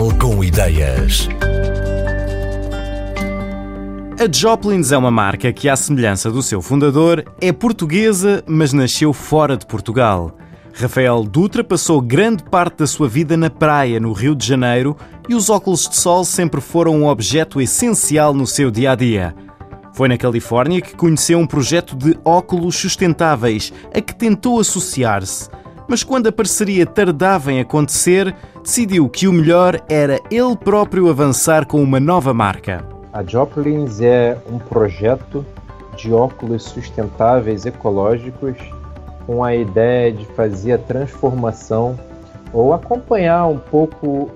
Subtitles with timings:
[0.00, 1.28] Jornal com Ideias.
[4.18, 9.12] A Joplins é uma marca que, à semelhança do seu fundador, é portuguesa, mas nasceu
[9.12, 10.34] fora de Portugal.
[10.72, 14.96] Rafael Dutra passou grande parte da sua vida na praia, no Rio de Janeiro,
[15.28, 19.34] e os óculos de sol sempre foram um objeto essencial no seu dia a dia.
[19.92, 25.50] Foi na Califórnia que conheceu um projeto de óculos sustentáveis a que tentou associar-se.
[25.90, 31.66] Mas quando a parceria tardava em acontecer, decidiu que o melhor era ele próprio avançar
[31.66, 32.86] com uma nova marca.
[33.12, 35.44] A Joplins é um projeto
[35.96, 38.54] de óculos sustentáveis ecológicos
[39.26, 41.98] com a ideia de fazer a transformação
[42.52, 44.30] ou acompanhar um pouco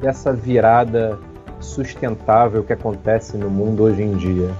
[0.00, 1.18] dessa virada
[1.60, 4.50] sustentável que acontece no mundo hoje em dia.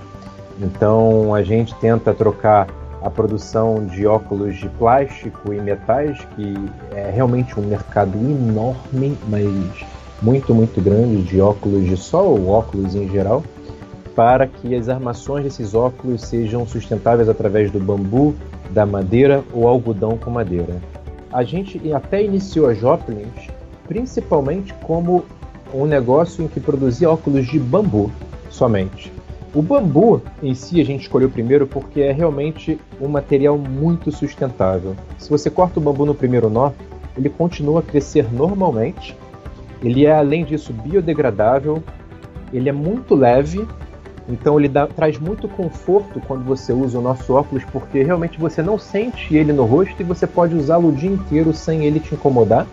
[0.60, 2.66] Então a gente tenta trocar
[3.04, 6.54] a produção de óculos de plástico e metais, que
[6.90, 9.84] é realmente um mercado enorme, mas
[10.22, 13.44] muito, muito grande de óculos de sol, óculos em geral,
[14.16, 18.34] para que as armações desses óculos sejam sustentáveis através do bambu,
[18.70, 20.80] da madeira ou algodão com madeira.
[21.30, 23.52] A gente até iniciou a Joplins
[23.86, 25.26] principalmente como
[25.74, 28.10] um negócio em que produzia óculos de bambu
[28.48, 29.12] somente.
[29.54, 34.96] O bambu em si a gente escolheu primeiro porque é realmente um material muito sustentável.
[35.18, 36.72] Se você corta o bambu no primeiro nó,
[37.16, 39.16] ele continua a crescer normalmente.
[39.82, 41.82] Ele é além disso biodegradável,
[42.52, 43.66] ele é muito leve
[44.28, 48.62] então ele dá, traz muito conforto quando você usa o nosso óculos, porque realmente você
[48.62, 52.14] não sente ele no rosto e você pode usá-lo o dia inteiro sem ele te
[52.14, 52.66] incomodar.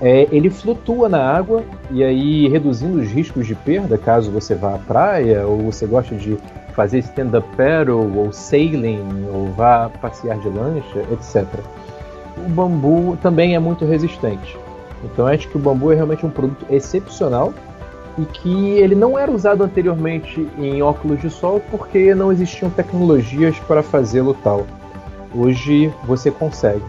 [0.00, 4.74] É, ele flutua na água e aí reduzindo os riscos de perda caso você vá
[4.74, 6.36] à praia ou você goste de
[6.74, 11.46] fazer stand-up paddle ou sailing ou vá passear de lancha, etc.
[12.36, 14.58] O bambu também é muito resistente.
[15.02, 17.54] Então acho que o bambu é realmente um produto excepcional
[18.18, 23.58] e que ele não era usado anteriormente em óculos de sol porque não existiam tecnologias
[23.60, 24.66] para fazê-lo tal.
[25.34, 26.84] Hoje você consegue.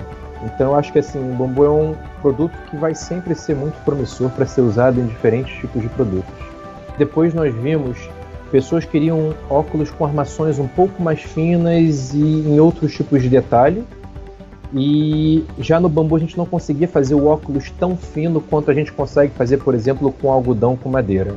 [0.47, 3.75] Então eu acho que assim, o bambu é um produto que vai sempre ser muito
[3.83, 6.33] promissor para ser usado em diferentes tipos de produtos.
[6.97, 7.97] Depois nós vimos
[8.49, 13.29] pessoas que queriam óculos com armações um pouco mais finas e em outros tipos de
[13.29, 13.83] detalhe
[14.73, 18.73] e já no bambu a gente não conseguia fazer o óculos tão fino quanto a
[18.73, 21.35] gente consegue fazer, por exemplo, com algodão com madeira.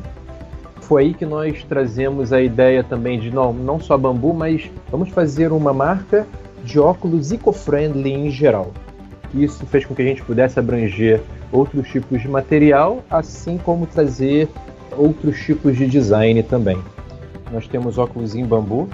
[0.81, 5.11] Foi aí que nós trazemos a ideia também de não, não só bambu, mas vamos
[5.11, 6.27] fazer uma marca
[6.65, 8.73] de óculos eco-friendly em geral.
[9.35, 11.21] Isso fez com que a gente pudesse abranger
[11.53, 14.49] outros tipos de material, assim como trazer
[14.97, 16.79] outros tipos de design também.
[17.53, 18.89] Nós temos óculos em bambu,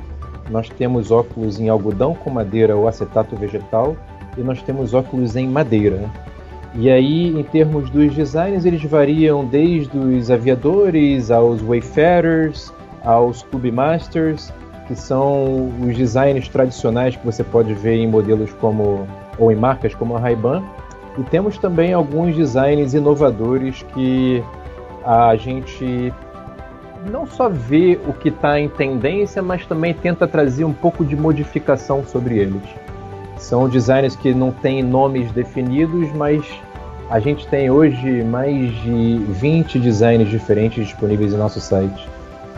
[0.51, 3.97] nós temos óculos em algodão com madeira ou acetato vegetal,
[4.37, 6.11] e nós temos óculos em madeira.
[6.75, 12.71] E aí, em termos dos designs, eles variam desde os aviadores aos wayfarers,
[13.03, 14.53] aos clubmasters,
[14.87, 19.07] que são os designs tradicionais que você pode ver em modelos como
[19.39, 20.63] ou em marcas como a Ray-Ban.
[21.19, 24.43] E temos também alguns designs inovadores que
[25.05, 26.13] a gente
[27.11, 31.17] não só vê o que está em tendência, mas também tenta trazer um pouco de
[31.17, 32.63] modificação sobre eles.
[33.39, 36.45] São designers que não têm nomes definidos, mas
[37.09, 42.09] a gente tem hoje mais de 20 designs diferentes disponíveis em nosso site.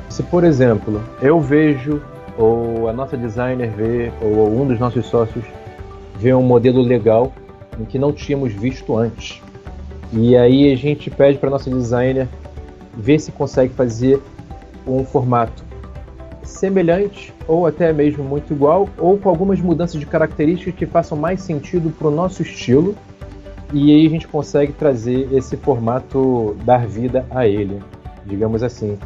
[0.09, 2.00] Se, por exemplo, eu vejo,
[2.39, 5.45] ou a nossa designer vê, ou um dos nossos sócios
[6.18, 7.32] vê um modelo legal
[7.78, 9.40] em que não tínhamos visto antes.
[10.12, 12.28] E aí a gente pede para nossa designer
[12.96, 14.20] ver se consegue fazer
[14.86, 15.62] um formato
[16.42, 21.42] semelhante ou até mesmo muito igual, ou com algumas mudanças de características que façam mais
[21.42, 22.94] sentido para o nosso estilo,
[23.72, 27.80] e aí a gente consegue trazer esse formato, dar vida a ele,
[28.24, 28.98] digamos assim.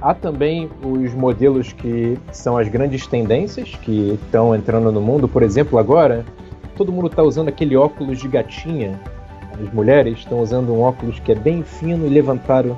[0.00, 5.42] Há também os modelos que são as grandes tendências que estão entrando no mundo, por
[5.42, 6.24] exemplo, agora
[6.76, 8.98] todo mundo está usando aquele óculos de gatinha.
[9.52, 12.76] As mulheres estão usando um óculos que é bem fino e levantado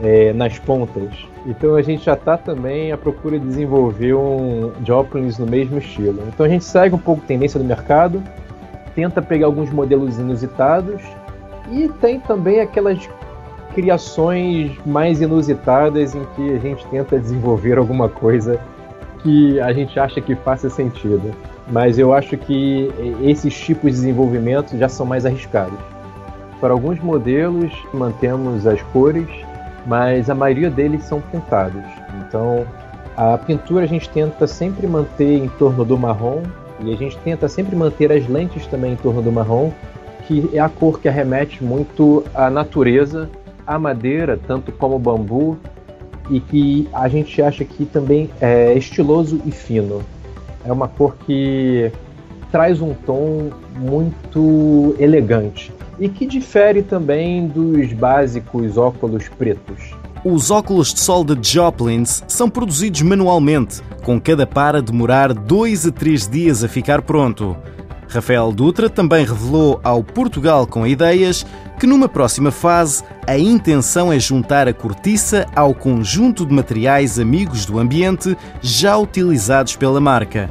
[0.00, 1.10] é, nas pontas.
[1.46, 6.22] Então a gente já está também à procura de desenvolver um Joplins no mesmo estilo.
[6.28, 8.22] Então a gente segue um pouco a tendência do mercado,
[8.94, 11.00] tenta pegar alguns modelos inusitados
[11.70, 13.08] e tem também aquelas
[13.74, 18.60] criações mais inusitadas em que a gente tenta desenvolver alguma coisa
[19.22, 21.34] que a gente acha que faça sentido.
[21.70, 22.90] Mas eu acho que
[23.22, 25.78] esses tipos de desenvolvimento já são mais arriscados.
[26.60, 29.28] Para alguns modelos, mantemos as cores,
[29.86, 31.82] mas a maioria deles são pintados.
[32.20, 32.66] Então,
[33.16, 36.42] a pintura a gente tenta sempre manter em torno do marrom
[36.80, 39.70] e a gente tenta sempre manter as lentes também em torno do marrom,
[40.26, 43.28] que é a cor que arremete muito à natureza,
[43.66, 45.58] a madeira, tanto como o bambu,
[46.30, 50.02] e que a gente acha que também é estiloso e fino.
[50.64, 51.90] É uma cor que
[52.50, 59.94] traz um tom muito elegante e que difere também dos básicos óculos pretos.
[60.24, 65.86] Os óculos de sol de Joplins são produzidos manualmente, com cada par a demorar dois
[65.86, 67.56] a três dias a ficar pronto.
[68.08, 71.44] Rafael Dutra também revelou ao Portugal com Ideias
[71.78, 77.66] que numa próxima fase a intenção é juntar a cortiça ao conjunto de materiais amigos
[77.66, 80.50] do ambiente já utilizados pela marca.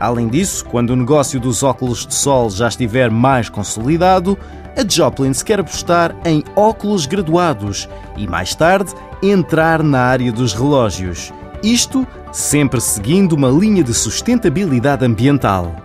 [0.00, 4.36] Além disso, quando o negócio dos óculos de sol já estiver mais consolidado,
[4.76, 8.92] a Joplin quer apostar em óculos graduados e mais tarde
[9.22, 11.32] entrar na área dos relógios.
[11.62, 15.83] Isto sempre seguindo uma linha de sustentabilidade ambiental.